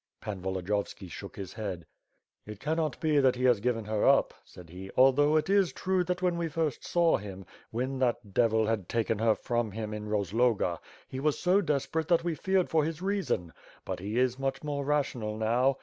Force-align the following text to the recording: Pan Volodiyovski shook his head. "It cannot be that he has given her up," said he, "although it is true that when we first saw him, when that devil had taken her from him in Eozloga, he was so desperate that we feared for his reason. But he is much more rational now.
Pan 0.19 0.41
Volodiyovski 0.41 1.07
shook 1.07 1.35
his 1.35 1.53
head. 1.53 1.85
"It 2.47 2.59
cannot 2.59 2.99
be 2.99 3.19
that 3.19 3.35
he 3.35 3.43
has 3.43 3.59
given 3.59 3.85
her 3.85 4.03
up," 4.03 4.33
said 4.43 4.71
he, 4.71 4.89
"although 4.97 5.35
it 5.35 5.47
is 5.47 5.71
true 5.71 6.03
that 6.05 6.23
when 6.23 6.39
we 6.39 6.47
first 6.47 6.83
saw 6.83 7.17
him, 7.17 7.45
when 7.69 7.99
that 7.99 8.33
devil 8.33 8.65
had 8.65 8.89
taken 8.89 9.19
her 9.19 9.35
from 9.35 9.73
him 9.73 9.93
in 9.93 10.07
Eozloga, 10.07 10.79
he 11.07 11.19
was 11.19 11.37
so 11.37 11.61
desperate 11.61 12.07
that 12.07 12.23
we 12.23 12.33
feared 12.33 12.67
for 12.67 12.83
his 12.83 13.03
reason. 13.03 13.53
But 13.85 13.99
he 13.99 14.17
is 14.17 14.39
much 14.39 14.63
more 14.63 14.83
rational 14.83 15.37
now. 15.37 15.77